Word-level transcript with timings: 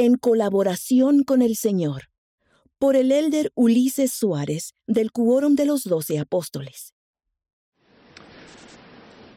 en 0.00 0.16
colaboración 0.16 1.24
con 1.24 1.42
el 1.42 1.56
Señor, 1.56 2.04
por 2.78 2.96
el 2.96 3.12
elder 3.12 3.52
Ulises 3.54 4.12
Suárez 4.14 4.72
del 4.86 5.12
Quórum 5.12 5.56
de 5.56 5.66
los 5.66 5.82
Doce 5.82 6.18
Apóstoles. 6.18 6.94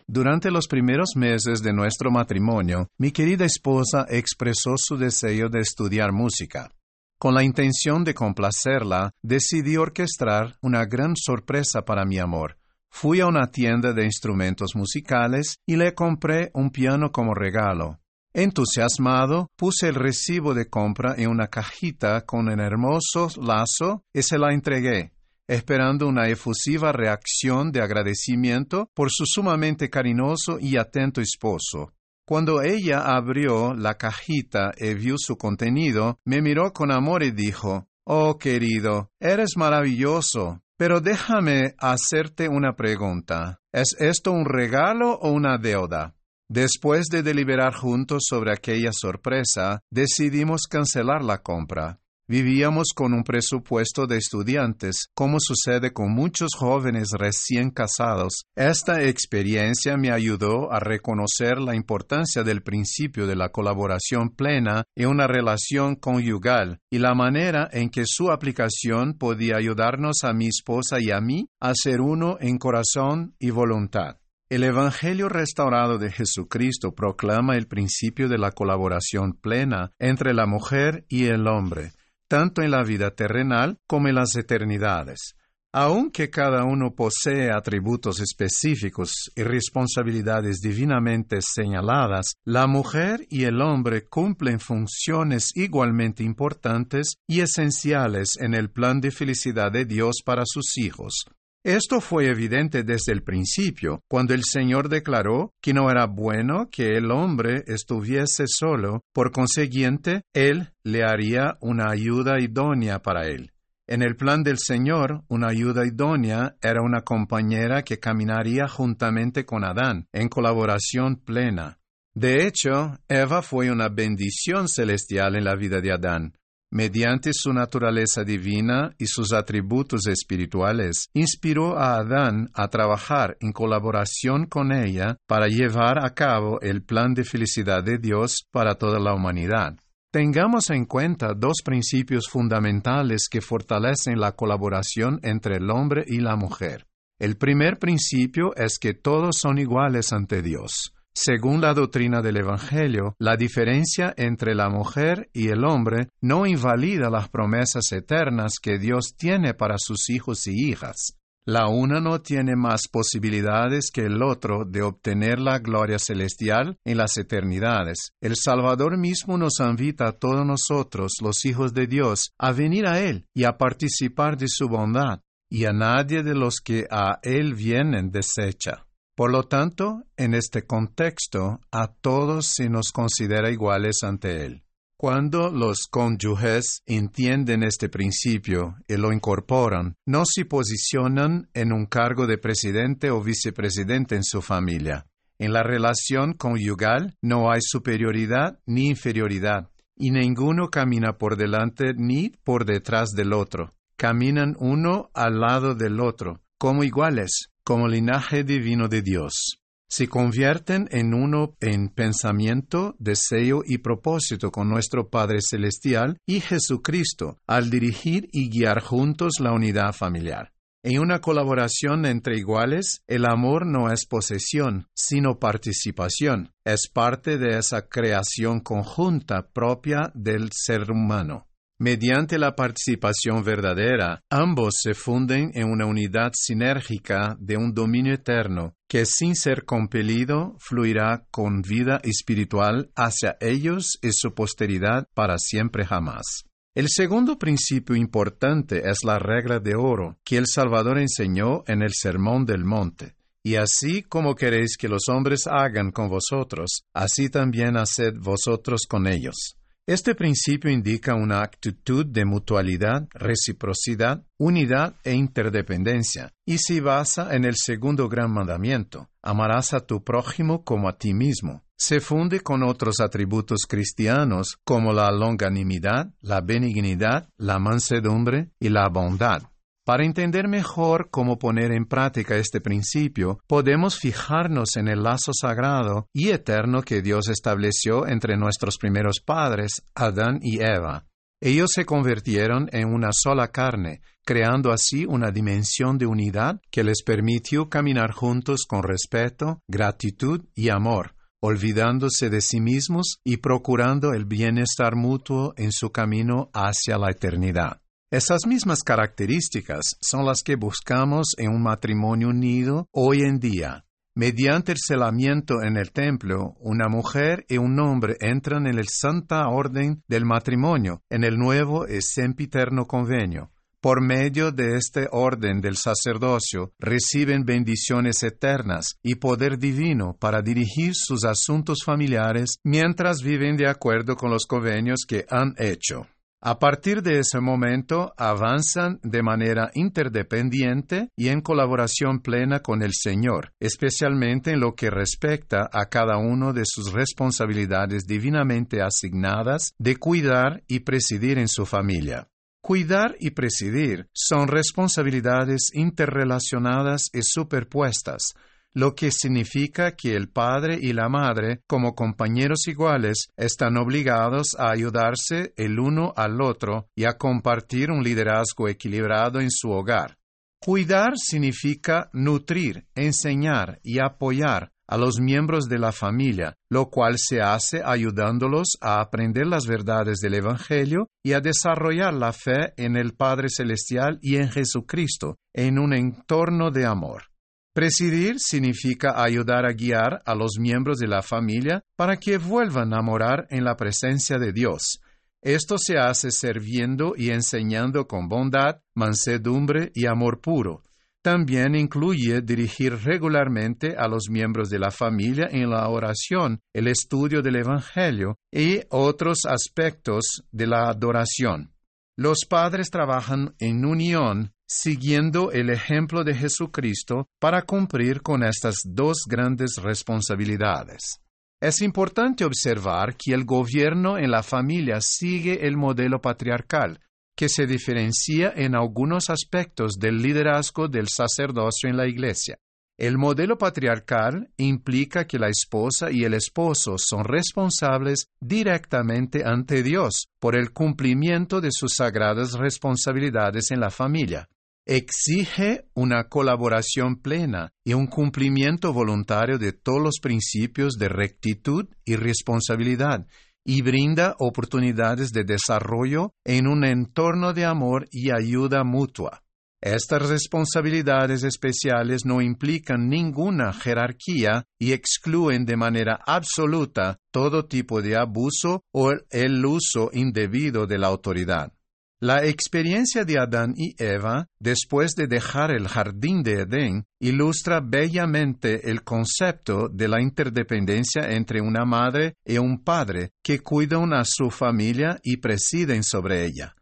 Durante 0.07 0.51
los 0.51 0.69
primeros 0.69 1.17
meses 1.17 1.61
de 1.61 1.73
nuestro 1.73 2.11
matrimonio, 2.11 2.87
mi 2.97 3.11
querida 3.11 3.43
esposa 3.43 4.05
expresó 4.07 4.75
su 4.77 4.95
deseo 4.95 5.49
de 5.49 5.59
estudiar 5.59 6.13
música. 6.13 6.71
Con 7.19 7.33
la 7.33 7.43
intención 7.43 8.05
de 8.05 8.13
complacerla, 8.13 9.11
decidí 9.21 9.75
orquestar 9.75 10.55
una 10.61 10.85
gran 10.85 11.17
sorpresa 11.17 11.83
para 11.83 12.05
mi 12.05 12.19
amor. 12.19 12.57
Fui 12.89 13.19
a 13.19 13.27
una 13.27 13.47
tienda 13.51 13.91
de 13.91 14.05
instrumentos 14.05 14.75
musicales 14.75 15.57
y 15.65 15.75
le 15.75 15.93
compré 15.93 16.51
un 16.53 16.69
piano 16.69 17.11
como 17.11 17.33
regalo. 17.33 17.99
Entusiasmado, 18.35 19.51
puse 19.55 19.87
el 19.87 19.95
recibo 19.95 20.55
de 20.55 20.67
compra 20.67 21.13
en 21.17 21.29
una 21.29 21.49
cajita 21.49 22.25
con 22.25 22.47
un 22.47 22.59
hermoso 22.59 23.29
lazo 23.39 24.03
y 24.11 24.23
se 24.23 24.39
la 24.39 24.53
entregué, 24.53 25.11
esperando 25.47 26.07
una 26.07 26.27
efusiva 26.27 26.91
reacción 26.91 27.71
de 27.71 27.81
agradecimiento 27.81 28.89
por 28.95 29.09
su 29.11 29.25
sumamente 29.27 29.91
cariñoso 29.91 30.57
y 30.59 30.77
atento 30.77 31.21
esposo. 31.21 31.93
Cuando 32.25 32.63
ella 32.63 33.01
abrió 33.01 33.75
la 33.75 33.99
cajita 33.99 34.71
y 34.77 34.95
vio 34.95 35.15
su 35.17 35.37
contenido, 35.37 36.19
me 36.25 36.41
miró 36.41 36.73
con 36.73 36.91
amor 36.91 37.21
y 37.21 37.31
dijo, 37.31 37.87
Oh 38.05 38.39
querido, 38.39 39.11
eres 39.19 39.57
maravilloso, 39.57 40.61
pero 40.75 41.01
déjame 41.01 41.75
hacerte 41.77 42.47
una 42.49 42.75
pregunta. 42.75 43.59
¿Es 43.71 43.95
esto 43.99 44.31
un 44.31 44.45
regalo 44.45 45.13
o 45.13 45.31
una 45.31 45.57
deuda? 45.59 46.15
Después 46.49 47.07
de 47.07 47.23
deliberar 47.23 47.73
juntos 47.73 48.23
sobre 48.27 48.51
aquella 48.51 48.91
sorpresa, 48.93 49.79
decidimos 49.89 50.67
cancelar 50.69 51.23
la 51.23 51.41
compra. 51.41 51.99
Vivíamos 52.25 52.93
con 52.95 53.13
un 53.13 53.23
presupuesto 53.23 54.07
de 54.07 54.17
estudiantes, 54.17 55.07
como 55.13 55.39
sucede 55.41 55.91
con 55.91 56.13
muchos 56.13 56.51
jóvenes 56.57 57.09
recién 57.11 57.69
casados. 57.69 58.45
Esta 58.55 59.03
experiencia 59.03 59.97
me 59.97 60.09
ayudó 60.09 60.71
a 60.71 60.79
reconocer 60.79 61.59
la 61.59 61.75
importancia 61.75 62.43
del 62.43 62.63
principio 62.63 63.27
de 63.27 63.35
la 63.35 63.49
colaboración 63.49 64.29
plena 64.29 64.85
en 64.95 65.09
una 65.09 65.27
relación 65.27 65.95
conyugal 65.95 66.79
y 66.89 66.99
la 66.99 67.13
manera 67.13 67.69
en 67.73 67.89
que 67.89 68.03
su 68.05 68.31
aplicación 68.31 69.17
podía 69.17 69.57
ayudarnos 69.57 70.23
a 70.23 70.33
mi 70.33 70.47
esposa 70.47 71.01
y 71.01 71.11
a 71.11 71.19
mí 71.19 71.47
a 71.59 71.73
ser 71.75 71.99
uno 71.99 72.37
en 72.39 72.57
corazón 72.57 73.35
y 73.37 73.49
voluntad. 73.49 74.22
El 74.49 74.63
Evangelio 74.63 75.29
restaurado 75.29 75.97
de 75.97 76.11
Jesucristo 76.11 76.93
proclama 76.93 77.55
el 77.55 77.67
principio 77.67 78.29
de 78.29 78.37
la 78.37 78.51
colaboración 78.51 79.33
plena 79.33 79.91
entre 79.99 80.33
la 80.33 80.45
mujer 80.45 81.05
y 81.09 81.25
el 81.25 81.47
hombre 81.47 81.93
tanto 82.33 82.63
en 82.63 82.71
la 82.71 82.83
vida 82.83 83.11
terrenal 83.11 83.77
como 83.85 84.07
en 84.07 84.15
las 84.15 84.35
eternidades. 84.35 85.35
Aunque 85.71 86.31
cada 86.31 86.63
uno 86.63 86.95
posee 86.95 87.51
atributos 87.51 88.19
específicos 88.19 89.31
y 89.35 89.43
responsabilidades 89.43 90.59
divinamente 90.59 91.37
señaladas, 91.41 92.33
la 92.43 92.65
mujer 92.65 93.27
y 93.29 93.43
el 93.43 93.61
hombre 93.61 94.05
cumplen 94.05 94.59
funciones 94.59 95.51
igualmente 95.53 96.23
importantes 96.23 97.17
y 97.27 97.41
esenciales 97.41 98.35
en 98.39 98.55
el 98.55 98.71
plan 98.71 98.99
de 98.99 99.11
felicidad 99.11 99.71
de 99.71 99.85
Dios 99.85 100.23
para 100.25 100.41
sus 100.43 100.75
hijos. 100.79 101.25
Esto 101.63 102.01
fue 102.01 102.27
evidente 102.27 102.83
desde 102.83 103.13
el 103.13 103.23
principio, 103.23 104.01
cuando 104.09 104.33
el 104.33 104.43
Señor 104.43 104.89
declaró 104.89 105.53
que 105.61 105.73
no 105.73 105.89
era 105.89 106.07
bueno 106.07 106.67
que 106.69 106.97
el 106.97 107.09
hombre 107.09 107.63
estuviese 107.67 108.43
solo, 108.47 109.05
por 109.13 109.31
consiguiente, 109.31 110.23
Él 110.33 110.73
le 110.83 111.05
haría 111.05 111.57
una 111.61 111.89
ayuda 111.89 112.41
idónea 112.41 113.01
para 113.01 113.27
él. 113.27 113.53
En 113.87 114.01
el 114.01 114.17
plan 114.17 114.43
del 114.43 114.57
Señor, 114.59 115.23
una 115.29 115.47
ayuda 115.47 115.85
idónea 115.85 116.57
era 116.61 116.81
una 116.81 117.01
compañera 117.01 117.83
que 117.83 117.97
caminaría 117.97 118.67
juntamente 118.67 119.45
con 119.45 119.63
Adán, 119.63 120.07
en 120.11 120.27
colaboración 120.27 121.15
plena. 121.15 121.79
De 122.13 122.45
hecho, 122.45 122.97
Eva 123.07 123.41
fue 123.41 123.71
una 123.71 123.87
bendición 123.87 124.67
celestial 124.67 125.37
en 125.37 125.45
la 125.45 125.55
vida 125.55 125.79
de 125.79 125.93
Adán, 125.93 126.33
mediante 126.73 127.29
su 127.33 127.53
naturaleza 127.53 128.23
divina 128.23 128.95
y 128.97 129.05
sus 129.05 129.31
atributos 129.31 130.07
espirituales, 130.07 131.07
inspiró 131.13 131.77
a 131.77 131.97
Adán 131.97 132.49
a 132.55 132.67
trabajar 132.69 133.37
en 133.41 133.51
colaboración 133.51 134.47
con 134.47 134.71
ella 134.71 135.17
para 135.27 135.47
llevar 135.47 136.03
a 136.03 136.15
cabo 136.15 136.59
el 136.61 136.81
plan 136.81 137.13
de 137.13 137.25
felicidad 137.25 137.83
de 137.83 137.99
Dios 137.99 138.47
para 138.51 138.73
toda 138.75 138.99
la 138.99 139.13
humanidad. 139.13 139.77
Tengamos 140.11 140.71
en 140.71 140.85
cuenta 140.85 141.35
dos 141.35 141.57
principios 141.63 142.27
fundamentales 142.27 143.27
que 143.29 143.41
fortalecen 143.41 144.19
la 144.19 144.31
colaboración 144.31 145.19
entre 145.21 145.57
el 145.57 145.69
hombre 145.69 146.03
y 146.07 146.21
la 146.21 146.35
mujer. 146.35 146.87
El 147.19 147.37
primer 147.37 147.77
principio 147.77 148.55
es 148.55 148.79
que 148.79 148.95
todos 148.95 149.37
son 149.39 149.59
iguales 149.59 150.11
ante 150.11 150.41
Dios. 150.41 150.93
Según 151.15 151.61
la 151.61 151.75
doctrina 151.75 152.21
del 152.21 152.37
Evangelio, 152.37 153.15
la 153.19 153.37
diferencia 153.37 154.13
entre 154.17 154.55
la 154.55 154.69
mujer 154.69 155.29
y 155.31 155.49
el 155.49 155.63
hombre 155.63 156.09
no 156.21 156.47
invalida 156.47 157.11
las 157.11 157.29
promesas 157.29 157.91
eternas 157.91 158.53
que 158.59 158.79
Dios 158.79 159.13
tiene 159.15 159.53
para 159.53 159.75
sus 159.77 160.09
hijos 160.09 160.47
y 160.47 160.69
hijas. 160.69 161.15
La 161.45 161.67
una 161.67 161.99
no 161.99 162.21
tiene 162.21 162.55
más 162.55 162.87
posibilidades 162.89 163.91
que 163.93 164.05
el 164.05 164.23
otro 164.23 164.63
de 164.65 164.81
obtener 164.81 165.39
la 165.39 165.59
gloria 165.59 165.99
celestial 165.99 166.77
en 166.85 166.97
las 166.97 167.17
eternidades. 167.17 168.13
El 168.21 168.35
Salvador 168.35 168.97
mismo 168.97 169.37
nos 169.37 169.59
invita 169.59 170.07
a 170.07 170.11
todos 170.13 170.45
nosotros, 170.45 171.11
los 171.21 171.43
hijos 171.43 171.73
de 171.73 171.85
Dios, 171.85 172.31
a 172.39 172.53
venir 172.53 172.87
a 172.87 173.01
Él 173.01 173.27
y 173.35 173.43
a 173.43 173.57
participar 173.57 174.37
de 174.37 174.47
su 174.47 174.69
bondad, 174.69 175.19
y 175.49 175.65
a 175.65 175.73
nadie 175.73 176.23
de 176.23 176.33
los 176.33 176.61
que 176.63 176.87
a 176.89 177.19
Él 177.23 177.53
vienen 177.55 178.09
desecha. 178.09 178.85
Por 179.15 179.31
lo 179.31 179.43
tanto, 179.43 180.03
en 180.17 180.33
este 180.33 180.65
contexto, 180.65 181.59
a 181.71 181.87
todos 181.87 182.47
se 182.55 182.67
nos 182.69 182.91
considera 182.91 183.51
iguales 183.51 183.97
ante 184.03 184.45
Él. 184.45 184.63
Cuando 184.97 185.51
los 185.51 185.87
cónyuges 185.89 186.81
entienden 186.85 187.61
este 187.61 187.89
principio 187.89 188.75
y 188.87 188.95
lo 188.95 189.11
incorporan, 189.11 189.97
no 190.05 190.23
se 190.25 190.45
posicionan 190.45 191.49
en 191.53 191.73
un 191.73 191.85
cargo 191.85 192.25
de 192.25 192.37
presidente 192.37 193.11
o 193.11 193.21
vicepresidente 193.21 194.15
en 194.15 194.23
su 194.23 194.41
familia. 194.41 195.05
En 195.37 195.51
la 195.53 195.61
relación 195.61 196.33
conyugal 196.33 197.15
no 197.21 197.51
hay 197.51 197.59
superioridad 197.61 198.59
ni 198.65 198.87
inferioridad, 198.87 199.69
y 199.95 200.11
ninguno 200.11 200.69
camina 200.69 201.17
por 201.17 201.37
delante 201.37 201.93
ni 201.95 202.29
por 202.43 202.65
detrás 202.65 203.09
del 203.09 203.33
otro. 203.33 203.73
Caminan 203.97 204.55
uno 204.57 205.11
al 205.13 205.39
lado 205.39 205.75
del 205.75 205.99
otro, 205.99 206.41
como 206.57 206.83
iguales, 206.83 207.52
como 207.63 207.87
linaje 207.87 208.43
divino 208.43 208.87
de 208.87 209.01
Dios. 209.01 209.59
Se 209.89 210.07
convierten 210.07 210.87
en 210.91 211.13
uno 211.13 211.55
en 211.59 211.89
pensamiento, 211.89 212.95
deseo 212.97 213.61
y 213.63 213.77
propósito 213.77 214.51
con 214.51 214.67
nuestro 214.67 215.09
Padre 215.09 215.37
Celestial 215.39 216.17
y 216.25 216.39
Jesucristo 216.39 217.39
al 217.45 217.69
dirigir 217.69 218.27
y 218.31 218.49
guiar 218.49 218.81
juntos 218.81 219.33
la 219.39 219.51
unidad 219.51 219.93
familiar. 219.93 220.51
En 220.85 220.99
una 220.99 221.19
colaboración 221.19 222.05
entre 222.05 222.37
iguales, 222.37 223.03
el 223.07 223.25
amor 223.25 223.65
no 223.65 223.89
es 223.89 224.05
posesión, 224.05 224.87
sino 224.93 225.39
participación. 225.39 226.51
Es 226.65 226.89
parte 226.91 227.37
de 227.37 227.57
esa 227.59 227.87
creación 227.87 228.59
conjunta 228.59 229.47
propia 229.53 230.11
del 230.13 230.49
ser 230.51 230.91
humano. 230.91 231.47
Mediante 231.83 232.39
la 232.39 232.55
participación 232.55 233.43
verdadera, 233.43 234.23
ambos 234.29 234.75
se 234.81 234.93
funden 234.93 235.51
en 235.53 235.69
una 235.69 235.85
unidad 235.85 236.31
sinérgica 236.33 237.35
de 237.41 237.57
un 237.57 237.73
dominio 237.73 238.13
eterno 238.13 238.77
que 238.87 239.05
sin 239.05 239.35
ser 239.35 239.65
compelido 239.65 240.55
fluirá 240.59 241.25
con 241.29 241.61
vida 241.61 241.99
espiritual 242.01 242.89
hacia 242.95 243.35
ellos 243.41 243.97
y 244.01 244.13
su 244.13 244.33
posteridad 244.33 245.09
para 245.13 245.37
siempre 245.37 245.83
jamás. 245.83 246.45
El 246.73 246.87
segundo 246.87 247.37
principio 247.37 247.97
importante 247.97 248.89
es 248.89 248.99
la 249.03 249.19
regla 249.19 249.59
de 249.59 249.75
oro 249.75 250.17
que 250.23 250.37
el 250.37 250.47
Salvador 250.47 250.97
enseñó 250.97 251.65
en 251.67 251.81
el 251.81 251.91
Sermón 251.91 252.45
del 252.45 252.63
Monte. 252.63 253.17
Y 253.43 253.55
así 253.55 254.03
como 254.03 254.35
queréis 254.35 254.77
que 254.77 254.87
los 254.87 255.09
hombres 255.09 255.47
hagan 255.47 255.91
con 255.91 256.07
vosotros, 256.07 256.85
así 256.93 257.27
también 257.29 257.75
haced 257.75 258.13
vosotros 258.21 258.83
con 258.87 259.05
ellos. 259.05 259.57
Este 259.85 260.15
principio 260.15 260.71
indica 260.71 261.13
una 261.13 261.41
actitud 261.41 262.05
de 262.05 262.23
mutualidad, 262.23 263.05
reciprocidad, 263.11 264.25
unidad 264.39 264.95
e 265.03 265.13
interdependencia, 265.13 266.31
y 266.45 266.59
se 266.59 266.79
basa 266.79 267.35
en 267.35 267.43
el 267.43 267.55
segundo 267.57 268.07
gran 268.07 268.31
mandamiento, 268.31 269.09
amarás 269.21 269.73
a 269.73 269.81
tu 269.81 270.01
prójimo 270.01 270.63
como 270.63 270.87
a 270.87 270.97
ti 270.97 271.13
mismo. 271.13 271.65
Se 271.77 271.99
funde 271.99 272.39
con 272.39 272.63
otros 272.63 273.01
atributos 273.01 273.65
cristianos 273.67 274.57
como 274.63 274.93
la 274.93 275.11
longanimidad, 275.11 276.13
la 276.21 276.39
benignidad, 276.39 277.27
la 277.35 277.59
mansedumbre 277.59 278.51
y 278.61 278.69
la 278.69 278.87
bondad. 278.87 279.43
Para 279.85 280.05
entender 280.05 280.47
mejor 280.47 281.09
cómo 281.11 281.37
poner 281.37 281.73
en 281.73 281.85
práctica 281.85 282.37
este 282.37 282.61
principio, 282.61 283.39
podemos 283.47 283.99
fijarnos 283.99 284.77
en 284.77 284.87
el 284.87 285.03
lazo 285.03 285.33
sagrado 285.33 286.07
y 286.13 286.29
eterno 286.29 286.83
que 286.83 287.01
Dios 287.01 287.27
estableció 287.27 288.07
entre 288.07 288.37
nuestros 288.37 288.77
primeros 288.77 289.19
padres, 289.19 289.83
Adán 289.93 290.39
y 290.41 290.63
Eva. 290.63 291.05
Ellos 291.41 291.71
se 291.73 291.85
convirtieron 291.85 292.69
en 292.71 292.93
una 292.93 293.09
sola 293.11 293.49
carne, 293.49 293.99
creando 294.23 294.71
así 294.71 295.05
una 295.05 295.31
dimensión 295.31 295.97
de 295.97 296.05
unidad 296.05 296.61
que 296.71 296.85
les 296.85 297.03
permitió 297.03 297.67
caminar 297.67 298.11
juntos 298.11 298.63
con 298.65 298.83
respeto, 298.83 299.59
gratitud 299.67 300.45
y 300.55 300.69
amor, 300.69 301.15
olvidándose 301.41 302.29
de 302.29 302.39
sí 302.39 302.61
mismos 302.61 303.19
y 303.25 303.37
procurando 303.37 304.13
el 304.13 304.23
bienestar 304.23 304.95
mutuo 304.95 305.53
en 305.57 305.73
su 305.73 305.91
camino 305.91 306.49
hacia 306.53 306.97
la 306.97 307.11
eternidad. 307.11 307.82
Esas 308.13 308.45
mismas 308.45 308.83
características 308.83 309.97
son 309.99 310.27
las 310.27 310.43
que 310.43 310.55
buscamos 310.55 311.29
en 311.39 311.49
un 311.49 311.63
matrimonio 311.63 312.27
unido 312.27 312.87
hoy 312.91 313.21
en 313.21 313.39
día. 313.39 313.85
Mediante 314.13 314.71
el 314.71 314.77
celamiento 314.77 315.63
en 315.63 315.77
el 315.77 315.91
templo, 315.91 316.53
una 316.59 316.89
mujer 316.89 317.43
y 317.49 317.57
un 317.57 317.79
hombre 317.79 318.15
entran 318.19 318.67
en 318.67 318.77
el 318.77 318.85
santa 318.87 319.47
orden 319.47 320.03
del 320.07 320.25
matrimonio, 320.25 321.01
en 321.09 321.23
el 321.23 321.39
nuevo 321.39 321.87
y 321.87 322.03
sempiterno 322.03 322.85
convenio. 322.85 323.49
Por 323.81 323.99
medio 323.99 324.51
de 324.51 324.77
este 324.77 325.07
orden 325.09 325.59
del 325.59 325.75
sacerdocio 325.75 326.71
reciben 326.77 327.45
bendiciones 327.45 328.21
eternas 328.21 328.99
y 329.01 329.15
poder 329.15 329.57
divino 329.57 330.15
para 330.19 330.43
dirigir 330.43 330.93
sus 330.93 331.25
asuntos 331.25 331.79
familiares 331.83 332.59
mientras 332.63 333.23
viven 333.23 333.57
de 333.57 333.67
acuerdo 333.67 334.15
con 334.15 334.29
los 334.29 334.45
convenios 334.45 334.99
que 335.07 335.25
han 335.31 335.55
hecho. 335.57 336.05
A 336.45 336.59
partir 336.59 337.01
de 337.03 337.19
ese 337.19 337.39
momento 337.39 338.13
avanzan 338.17 338.99
de 339.01 339.23
manera 339.23 339.71
interdependiente 339.75 341.07
y 341.15 341.29
en 341.29 341.39
colaboración 341.39 342.19
plena 342.19 342.59
con 342.59 342.83
el 342.83 342.91
Señor, 342.91 343.53
especialmente 343.61 344.51
en 344.51 344.59
lo 344.59 344.75
que 344.75 344.89
respecta 344.89 345.69
a 345.71 345.85
cada 345.85 346.17
uno 346.17 346.51
de 346.51 346.63
sus 346.65 346.91
responsabilidades 346.91 348.03
divinamente 348.07 348.81
asignadas 348.81 349.71
de 349.77 349.95
cuidar 349.95 350.63
y 350.67 350.81
presidir 350.81 351.37
en 351.37 351.47
su 351.47 351.65
familia. 351.65 352.27
Cuidar 352.61 353.15
y 353.21 353.29
presidir 353.31 354.09
son 354.11 354.49
responsabilidades 354.49 355.69
interrelacionadas 355.73 357.09
y 357.13 357.21
superpuestas, 357.21 358.33
lo 358.73 358.95
que 358.95 359.11
significa 359.11 359.95
que 359.95 360.15
el 360.15 360.29
padre 360.29 360.77
y 360.81 360.93
la 360.93 361.09
madre, 361.09 361.61
como 361.67 361.95
compañeros 361.95 362.67
iguales, 362.67 363.29
están 363.37 363.77
obligados 363.77 364.55
a 364.57 364.71
ayudarse 364.71 365.53
el 365.57 365.79
uno 365.79 366.13
al 366.15 366.41
otro 366.41 366.87
y 366.95 367.05
a 367.05 367.17
compartir 367.17 367.91
un 367.91 368.03
liderazgo 368.03 368.67
equilibrado 368.67 369.39
en 369.39 369.51
su 369.51 369.69
hogar. 369.69 370.17
Cuidar 370.59 371.13
significa 371.17 372.09
nutrir, 372.13 372.85
enseñar 372.95 373.79
y 373.83 373.99
apoyar 373.99 374.71
a 374.87 374.97
los 374.97 375.19
miembros 375.19 375.67
de 375.67 375.79
la 375.79 375.91
familia, 375.91 376.55
lo 376.69 376.89
cual 376.89 377.15
se 377.17 377.41
hace 377.41 377.81
ayudándolos 377.83 378.77
a 378.81 379.01
aprender 379.01 379.47
las 379.47 379.65
verdades 379.65 380.19
del 380.19 380.35
Evangelio 380.35 381.07
y 381.23 381.33
a 381.33 381.41
desarrollar 381.41 382.13
la 382.13 382.33
fe 382.33 382.73
en 382.77 382.95
el 382.95 383.13
Padre 383.13 383.47
Celestial 383.49 384.19
y 384.21 384.37
en 384.37 384.49
Jesucristo 384.49 385.37
en 385.53 385.79
un 385.79 385.93
entorno 385.93 386.71
de 386.71 386.85
amor. 386.85 387.32
Presidir 387.73 388.35
significa 388.37 389.23
ayudar 389.23 389.65
a 389.65 389.73
guiar 389.73 390.21
a 390.25 390.35
los 390.35 390.59
miembros 390.59 390.99
de 390.99 391.07
la 391.07 391.23
familia 391.23 391.83
para 391.95 392.17
que 392.17 392.37
vuelvan 392.37 392.93
a 392.93 393.01
morar 393.01 393.47
en 393.49 393.63
la 393.63 393.75
presencia 393.75 394.37
de 394.37 394.53
Dios. 394.53 394.99
Esto 395.41 395.77
se 395.79 395.97
hace 395.97 396.29
sirviendo 396.29 397.15
y 397.17 397.31
enseñando 397.31 398.07
con 398.07 398.29
bondad, 398.29 398.81
mansedumbre 398.93 399.91
y 399.95 400.05
amor 400.05 400.39
puro. 400.39 400.83
También 401.23 401.73
incluye 401.73 402.41
dirigir 402.41 402.93
regularmente 403.03 403.95
a 403.97 404.07
los 404.07 404.29
miembros 404.29 404.69
de 404.69 404.77
la 404.77 404.91
familia 404.91 405.47
en 405.49 405.71
la 405.71 405.87
oración, 405.89 406.59
el 406.73 406.87
estudio 406.87 407.41
del 407.41 407.55
Evangelio 407.55 408.37
y 408.51 408.81
otros 408.89 409.39
aspectos 409.47 410.43
de 410.51 410.67
la 410.67 410.89
adoración. 410.89 411.72
Los 412.15 412.45
padres 412.47 412.91
trabajan 412.91 413.55
en 413.59 413.85
unión 413.85 414.53
siguiendo 414.67 415.51
el 415.51 415.71
ejemplo 415.71 416.23
de 416.23 416.35
Jesucristo 416.35 417.27
para 417.39 417.63
cumplir 417.63 418.21
con 418.21 418.43
estas 418.43 418.81
dos 418.85 419.23
grandes 419.27 419.77
responsabilidades. 419.81 421.19
Es 421.59 421.81
importante 421.81 422.45
observar 422.45 423.15
que 423.15 423.33
el 423.33 423.45
gobierno 423.45 424.17
en 424.17 424.29
la 424.29 424.43
familia 424.43 424.99
sigue 425.01 425.65
el 425.65 425.75
modelo 425.75 426.21
patriarcal, 426.21 426.99
que 427.35 427.49
se 427.49 427.65
diferencia 427.65 428.53
en 428.55 428.75
algunos 428.75 429.29
aspectos 429.29 429.93
del 429.99 430.21
liderazgo 430.21 430.87
del 430.87 431.07
sacerdocio 431.07 431.89
en 431.89 431.97
la 431.97 432.07
Iglesia. 432.07 432.57
El 432.97 433.17
modelo 433.17 433.57
patriarcal 433.57 434.51
implica 434.57 435.25
que 435.25 435.39
la 435.39 435.49
esposa 435.49 436.11
y 436.11 436.23
el 436.23 436.33
esposo 436.33 436.95
son 436.97 437.23
responsables 437.23 438.27
directamente 438.39 439.43
ante 439.45 439.81
Dios 439.81 440.27
por 440.39 440.55
el 440.55 440.71
cumplimiento 440.71 441.59
de 441.59 441.69
sus 441.71 441.95
sagradas 441.95 442.53
responsabilidades 442.53 443.71
en 443.71 443.79
la 443.79 443.89
familia 443.89 444.47
exige 444.85 445.85
una 445.93 446.27
colaboración 446.27 447.17
plena 447.17 447.71
y 447.83 447.93
un 447.93 448.07
cumplimiento 448.07 448.91
voluntario 448.93 449.57
de 449.57 449.71
todos 449.71 450.01
los 450.01 450.19
principios 450.21 450.95
de 450.95 451.09
rectitud 451.09 451.87
y 452.05 452.15
responsabilidad 452.15 453.25
y 453.65 453.81
brinda 453.81 454.35
oportunidades 454.39 455.31
de 455.31 455.45
desarrollo 455.45 456.33
en 456.43 456.67
un 456.67 456.83
entorno 456.83 457.53
de 457.53 457.65
amor 457.65 458.07
y 458.11 458.31
ayuda 458.31 458.83
mutua. 458.83 459.42
Estas 459.85 460.29
responsabilidades 460.29 461.43
especiales 461.43 462.23
no 462.23 462.41
implican 462.41 463.09
ninguna 463.09 463.73
jerarquía 463.73 464.63
y 464.79 464.93
excluyen 464.93 465.65
de 465.65 465.75
manera 465.75 466.21
absoluta 466.25 467.17
todo 467.31 467.65
tipo 467.65 468.01
de 468.01 468.15
abuso 468.15 468.85
o 468.93 469.11
el 469.29 469.65
uso 469.65 470.09
indebido 470.13 470.87
de 470.87 470.97
la 470.97 471.07
autoridad. 471.07 471.73
La 472.21 472.45
experiencia 472.45 473.25
de 473.25 473.37
Adán 473.37 473.73
y 473.75 474.01
Eva, 474.01 474.47
después 474.57 475.15
de 475.15 475.27
dejar 475.27 475.71
el 475.71 475.89
jardín 475.89 476.43
de 476.43 476.61
Edén, 476.61 477.03
ilustra 477.19 477.81
bellamente 477.81 478.89
el 478.89 479.03
concepto 479.03 479.89
de 479.89 480.07
la 480.07 480.21
interdependencia 480.21 481.29
entre 481.31 481.59
una 481.59 481.83
madre 481.83 482.35
y 482.45 482.57
un 482.57 482.81
padre 482.85 483.31
que 483.43 483.59
cuidan 483.59 484.13
a 484.13 484.23
su 484.23 484.49
familia 484.49 485.19
y 485.23 485.41
presiden 485.41 486.03
sobre 486.03 486.45
ella. 486.45 486.73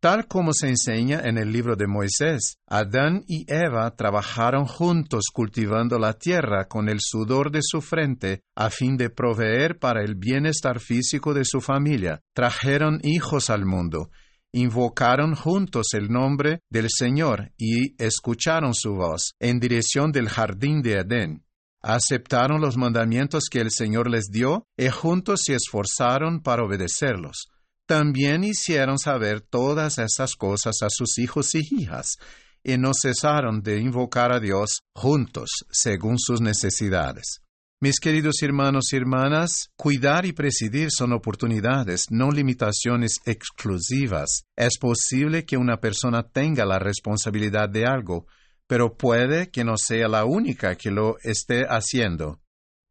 Tal 0.00 0.26
como 0.26 0.54
se 0.54 0.68
enseña 0.68 1.20
en 1.24 1.36
el 1.36 1.52
libro 1.52 1.76
de 1.76 1.86
Moisés, 1.86 2.56
Adán 2.66 3.22
y 3.26 3.44
Eva 3.52 3.94
trabajaron 3.96 4.64
juntos 4.64 5.24
cultivando 5.30 5.98
la 5.98 6.14
tierra 6.14 6.68
con 6.68 6.88
el 6.88 7.00
sudor 7.00 7.50
de 7.50 7.60
su 7.62 7.82
frente 7.82 8.40
a 8.56 8.70
fin 8.70 8.96
de 8.96 9.10
proveer 9.10 9.78
para 9.78 10.02
el 10.02 10.14
bienestar 10.14 10.80
físico 10.80 11.34
de 11.34 11.44
su 11.44 11.60
familia. 11.60 12.22
Trajeron 12.34 13.00
hijos 13.02 13.50
al 13.50 13.66
mundo 13.66 14.10
invocaron 14.52 15.34
juntos 15.34 15.88
el 15.92 16.08
nombre 16.08 16.60
del 16.70 16.86
Señor 16.88 17.52
y 17.56 17.94
escucharon 18.02 18.74
su 18.74 18.94
voz 18.94 19.34
en 19.38 19.60
dirección 19.60 20.12
del 20.12 20.28
jardín 20.28 20.82
de 20.82 20.94
Edén. 20.94 21.44
Aceptaron 21.82 22.60
los 22.60 22.76
mandamientos 22.76 23.44
que 23.50 23.60
el 23.60 23.70
Señor 23.70 24.10
les 24.10 24.26
dio 24.30 24.66
y 24.76 24.88
juntos 24.88 25.42
se 25.44 25.54
esforzaron 25.54 26.42
para 26.42 26.64
obedecerlos. 26.64 27.48
También 27.90 28.44
hicieron 28.44 29.00
saber 29.00 29.40
todas 29.40 29.98
esas 29.98 30.36
cosas 30.36 30.76
a 30.80 30.86
sus 30.88 31.18
hijos 31.18 31.56
y 31.56 31.82
hijas, 31.82 32.18
y 32.62 32.78
no 32.78 32.92
cesaron 32.94 33.62
de 33.62 33.80
invocar 33.80 34.32
a 34.32 34.38
Dios 34.38 34.82
juntos 34.94 35.50
según 35.72 36.16
sus 36.16 36.40
necesidades. 36.40 37.40
Mis 37.80 37.98
queridos 37.98 38.36
hermanos 38.42 38.92
y 38.92 38.96
hermanas, 38.96 39.70
cuidar 39.74 40.24
y 40.24 40.32
presidir 40.32 40.90
son 40.96 41.12
oportunidades, 41.12 42.04
no 42.10 42.30
limitaciones 42.30 43.16
exclusivas. 43.26 44.44
Es 44.54 44.78
posible 44.78 45.44
que 45.44 45.56
una 45.56 45.80
persona 45.80 46.22
tenga 46.22 46.64
la 46.64 46.78
responsabilidad 46.78 47.68
de 47.68 47.86
algo, 47.86 48.28
pero 48.68 48.96
puede 48.96 49.50
que 49.50 49.64
no 49.64 49.76
sea 49.76 50.06
la 50.06 50.24
única 50.26 50.76
que 50.76 50.92
lo 50.92 51.16
esté 51.24 51.64
haciendo. 51.68 52.38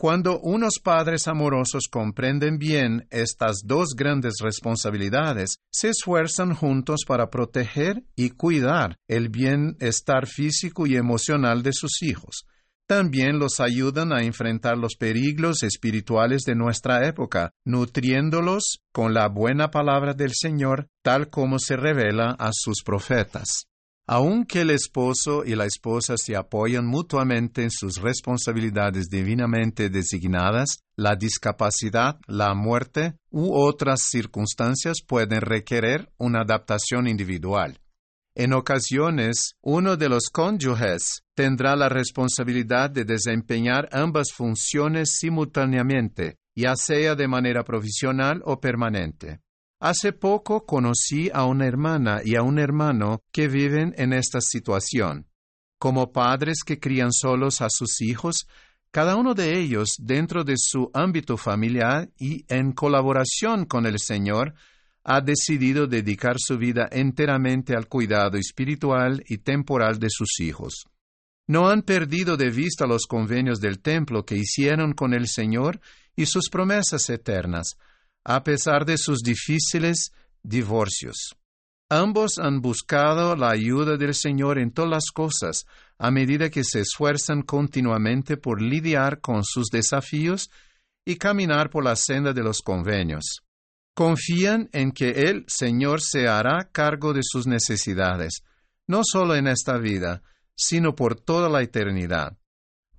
Cuando 0.01 0.39
unos 0.39 0.75
padres 0.81 1.27
amorosos 1.27 1.89
comprenden 1.91 2.57
bien 2.57 3.05
estas 3.09 3.63
dos 3.65 3.89
grandes 3.97 4.35
responsabilidades, 4.41 5.57
se 5.69 5.89
esfuerzan 5.89 6.55
juntos 6.55 7.01
para 7.05 7.29
proteger 7.29 8.05
y 8.15 8.29
cuidar 8.29 8.95
el 9.09 9.27
bienestar 9.27 10.25
físico 10.25 10.87
y 10.87 10.95
emocional 10.95 11.63
de 11.63 11.73
sus 11.73 12.01
hijos 12.01 12.45
también 12.89 13.37
los 13.37 13.59
ayudan 13.59 14.11
a 14.11 14.23
enfrentar 14.23 14.75
los 14.75 14.95
peligros 14.95 15.61
espirituales 15.61 16.41
de 16.41 16.55
nuestra 16.55 17.07
época, 17.07 17.51
nutriéndolos 17.63 18.81
con 18.91 19.13
la 19.13 19.27
buena 19.27 19.69
palabra 19.69 20.15
del 20.15 20.31
Señor, 20.33 20.87
tal 21.03 21.29
como 21.29 21.59
se 21.59 21.77
revela 21.77 22.35
a 22.39 22.49
sus 22.51 22.81
profetas. 22.83 23.67
Aunque 24.11 24.61
el 24.61 24.71
esposo 24.71 25.43
y 25.45 25.53
la 25.53 25.65
esposa 25.65 26.15
se 26.17 26.35
apoyan 26.35 26.83
mutuamente 26.87 27.61
en 27.61 27.69
sus 27.69 28.01
responsabilidades 28.01 29.07
divinamente 29.07 29.91
designadas, 29.91 30.79
la 30.95 31.15
discapacidad, 31.15 32.17
la 32.25 32.55
muerte 32.55 33.13
u 33.29 33.53
otras 33.53 34.01
circunstancias 34.09 35.03
pueden 35.07 35.41
requerir 35.41 36.09
una 36.17 36.41
adaptación 36.41 37.07
individual. 37.07 37.79
En 38.33 38.53
ocasiones, 38.53 39.53
uno 39.61 39.95
de 39.95 40.09
los 40.09 40.31
cónyuges 40.31 41.21
tendrá 41.35 41.75
la 41.75 41.87
responsabilidad 41.87 42.89
de 42.89 43.05
desempeñar 43.05 43.89
ambas 43.91 44.31
funciones 44.35 45.17
simultáneamente, 45.19 46.37
ya 46.55 46.75
sea 46.75 47.13
de 47.13 47.27
manera 47.27 47.63
provisional 47.63 48.41
o 48.43 48.59
permanente. 48.59 49.41
Hace 49.81 50.11
poco 50.11 50.65
conocí 50.65 51.29
a 51.33 51.45
una 51.45 51.65
hermana 51.65 52.19
y 52.23 52.35
a 52.35 52.41
un 52.41 52.59
hermano 52.59 53.23
que 53.31 53.47
viven 53.47 53.95
en 53.97 54.11
esta 54.11 54.41
situación. 54.41 55.27
Como 55.77 56.11
padres 56.11 56.63
que 56.65 56.81
crían 56.81 57.13
solos 57.13 57.61
a 57.61 57.67
sus 57.69 58.01
hijos, 58.01 58.45
cada 58.91 59.15
uno 59.15 59.33
de 59.35 59.57
ellos 59.57 59.95
dentro 59.97 60.43
de 60.43 60.55
su 60.57 60.91
ámbito 60.93 61.37
familiar 61.37 62.09
y 62.19 62.43
en 62.49 62.73
colaboración 62.73 63.63
con 63.63 63.85
el 63.85 63.99
Señor, 63.99 64.53
ha 65.05 65.21
decidido 65.21 65.87
dedicar 65.87 66.35
su 66.37 66.57
vida 66.57 66.89
enteramente 66.91 67.73
al 67.73 67.87
cuidado 67.87 68.37
espiritual 68.37 69.23
y 69.29 69.37
temporal 69.37 69.97
de 69.97 70.09
sus 70.09 70.41
hijos. 70.41 70.87
No 71.47 71.69
han 71.69 71.83
perdido 71.83 72.35
de 72.35 72.49
vista 72.49 72.85
los 72.85 73.07
convenios 73.07 73.61
del 73.61 73.79
templo 73.79 74.25
que 74.25 74.35
hicieron 74.35 74.91
con 74.93 75.13
el 75.13 75.27
Señor 75.27 75.79
y 76.17 76.25
sus 76.25 76.49
promesas 76.49 77.09
eternas, 77.09 77.77
a 78.29 78.43
pesar 78.43 78.85
de 78.85 78.95
sus 78.99 79.23
difíciles 79.23 80.11
divorcios. 80.43 81.35
Ambos 81.89 82.37
han 82.37 82.61
buscado 82.61 83.35
la 83.35 83.49
ayuda 83.49 83.97
del 83.97 84.13
Señor 84.13 84.59
en 84.59 84.71
todas 84.71 84.91
las 84.91 85.05
cosas, 85.11 85.65
a 85.97 86.11
medida 86.11 86.51
que 86.51 86.63
se 86.63 86.81
esfuerzan 86.81 87.41
continuamente 87.41 88.37
por 88.37 88.61
lidiar 88.61 89.19
con 89.19 89.43
sus 89.43 89.69
desafíos 89.71 90.51
y 91.03 91.15
caminar 91.15 91.71
por 91.71 91.83
la 91.83 91.95
senda 91.95 92.31
de 92.31 92.43
los 92.43 92.61
convenios. 92.61 93.41
Confían 93.95 94.69
en 94.73 94.91
que 94.91 95.09
el 95.09 95.45
Señor 95.47 95.99
se 95.99 96.27
hará 96.27 96.69
cargo 96.71 97.13
de 97.13 97.21
sus 97.23 97.47
necesidades, 97.47 98.43
no 98.85 99.01
solo 99.03 99.33
en 99.33 99.47
esta 99.47 99.79
vida, 99.79 100.21
sino 100.55 100.93
por 100.93 101.19
toda 101.19 101.49
la 101.49 101.63
eternidad. 101.63 102.37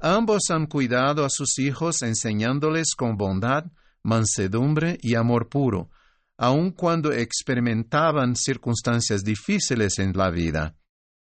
Ambos 0.00 0.50
han 0.50 0.66
cuidado 0.66 1.24
a 1.24 1.30
sus 1.30 1.60
hijos 1.60 2.02
enseñándoles 2.02 2.96
con 2.96 3.16
bondad, 3.16 3.66
mansedumbre 4.02 4.98
y 5.00 5.14
amor 5.14 5.48
puro, 5.48 5.90
aun 6.36 6.70
cuando 6.70 7.12
experimentaban 7.12 8.34
circunstancias 8.34 9.22
difíciles 9.22 9.98
en 9.98 10.12
la 10.14 10.30
vida. 10.30 10.74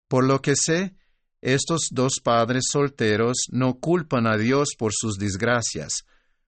Por 0.09 0.25
lo 0.25 0.42
que 0.42 0.54
sé, 0.56 0.95
estos 1.40 1.88
dos 1.90 2.21
padres 2.23 2.64
solteros 2.71 3.47
no 3.50 3.78
culpan 3.78 4.26
a 4.26 4.37
Dios 4.37 4.71
por 4.78 4.92
sus 4.95 5.16
desgracias. 5.16 6.04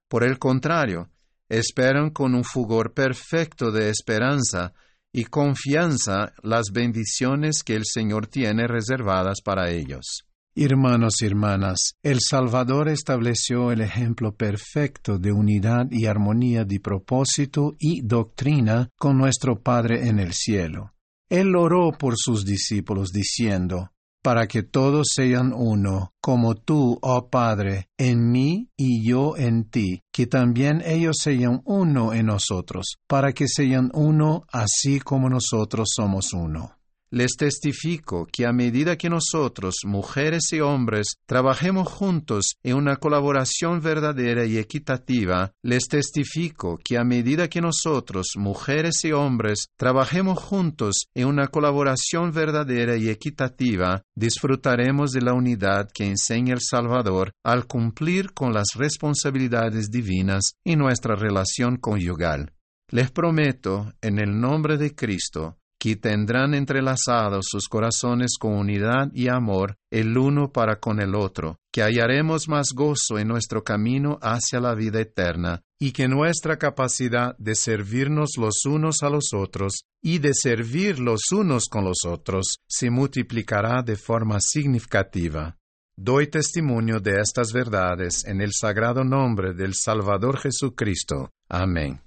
Por 0.09 0.25
el 0.25 0.39
contrario, 0.39 1.11
esperan 1.49 2.11
con 2.11 2.35
un 2.35 2.45
fugor 2.45 2.95
perfecto 2.95 3.71
de 3.71 3.91
esperanza 3.91 4.75
y 5.13 5.25
confianza 5.25 6.35
las 6.43 6.67
bendiciones 6.73 7.63
que 7.63 7.75
el 7.75 7.85
Señor 7.85 8.27
tiene 8.27 8.67
reservadas 8.67 9.41
para 9.43 9.71
ellos. 9.71 10.28
Hermanos 10.61 11.23
y 11.23 11.27
hermanas, 11.27 11.95
el 12.03 12.19
Salvador 12.21 12.89
estableció 12.89 13.71
el 13.71 13.81
ejemplo 13.81 14.35
perfecto 14.35 15.17
de 15.17 15.31
unidad 15.31 15.87
y 15.89 16.07
armonía 16.07 16.65
de 16.65 16.81
propósito 16.81 17.77
y 17.79 18.01
doctrina 18.03 18.91
con 18.99 19.17
nuestro 19.19 19.63
Padre 19.63 20.09
en 20.09 20.19
el 20.19 20.33
cielo. 20.33 20.95
Él 21.29 21.55
oró 21.55 21.93
por 21.93 22.15
sus 22.17 22.45
discípulos 22.45 23.13
diciendo, 23.13 23.93
para 24.21 24.49
que 24.49 24.65
todos 24.65 25.07
sean 25.15 25.53
uno, 25.55 26.13
como 26.21 26.57
tú, 26.57 26.99
oh 27.03 27.29
Padre, 27.31 27.87
en 27.97 28.29
mí 28.33 28.69
y 28.77 29.09
yo 29.09 29.37
en 29.37 29.71
ti, 29.71 30.03
que 30.13 30.27
también 30.27 30.83
ellos 30.85 31.19
sean 31.23 31.63
uno 31.67 32.13
en 32.13 32.27
nosotros, 32.27 32.97
para 33.07 33.33
que 33.33 33.47
sean 33.47 33.93
uno 33.95 34.43
así 34.53 34.99
como 34.99 35.31
nosotros 35.31 35.91
somos 35.95 36.33
uno. 36.33 36.78
Les 37.11 37.37
testifico 37.39 38.27
que 38.31 38.45
a 38.45 38.53
medida 38.53 38.99
que 38.99 39.09
nosotros, 39.09 39.77
mujeres 39.87 40.53
y 40.53 40.61
hombres, 40.61 41.15
trabajemos 41.27 41.89
juntos 41.89 42.57
en 42.63 42.77
una 42.77 42.97
colaboración 42.97 43.81
verdadera 43.81 44.45
y 44.45 44.59
equitativa, 44.59 45.53
les 45.63 45.89
testifico 45.89 46.79
que 46.85 46.99
a 46.99 47.05
medida 47.05 47.49
que 47.49 47.63
nosotros, 47.63 48.33
mujeres 48.37 49.05
y 49.05 49.13
hombres, 49.13 49.69
trabajemos 49.79 50.39
juntos 50.39 51.07
en 51.15 51.29
una 51.29 51.49
colaboración 51.49 52.31
verdadera 52.31 52.97
y 52.97 53.09
equitativa, 53.09 54.03
disfrutaremos 54.15 55.11
de 55.13 55.23
la 55.23 55.33
unidad 55.33 55.89
que 55.91 56.05
enseña 56.05 56.53
el 56.53 56.61
Salvador 56.61 57.33
al 57.43 57.67
cumplir 57.67 58.35
con 58.35 58.53
las 58.53 58.69
responsabilidades 58.75 59.91
divinas 59.91 60.53
en 60.63 60.81
nuestra 60.81 61.15
relación 61.15 61.77
conyugal. 61.77 62.53
Les 62.91 63.11
prometo, 63.11 63.93
en 64.01 64.19
el 64.19 64.41
nombre 64.41 64.79
de 64.79 64.95
Cristo, 64.95 65.58
que 65.79 65.97
tendrán 65.97 66.55
entrelazados 66.55 67.47
sus 67.49 67.69
corazones 67.69 68.37
con 68.39 68.55
unidad 68.55 69.11
y 69.13 69.29
amor 69.29 69.77
el 69.91 70.19
uno 70.19 70.53
para 70.53 70.81
con 70.81 71.01
el 71.01 71.15
otro, 71.15 71.59
que 71.73 71.83
hallaremos 71.83 72.49
más 72.49 72.69
gozo 72.75 73.19
en 73.19 73.29
nuestro 73.29 73.63
camino 73.63 74.19
hacia 74.21 74.61
la 74.61 74.75
vida 74.75 75.01
eterna, 75.01 75.63
y 75.81 75.93
que 75.93 76.09
nuestra 76.09 76.59
capacidad 76.59 77.37
de 77.39 77.55
servirnos 77.55 78.31
los 78.37 78.65
unos 78.67 79.03
a 79.03 79.11
los 79.11 79.33
otros 79.33 79.85
y 80.03 80.19
de 80.19 80.33
servir 80.35 80.99
los 80.99 81.31
unos 81.33 81.67
con 81.71 81.85
los 81.85 82.05
otros 82.05 82.59
se 82.67 82.91
multiplicará 82.91 83.83
de 83.83 83.97
forma 83.97 84.39
significativa. 84.41 85.57
Doy 85.97 86.29
testimonio 86.29 87.01
de 87.01 87.21
estas 87.21 87.53
verdades 87.53 88.25
en 88.25 88.41
el 88.41 88.53
sagrado 88.53 89.03
nombre 89.03 89.53
del 89.53 89.75
Salvador 89.75 90.39
Jesucristo. 90.39 91.31
Amén. 91.49 92.01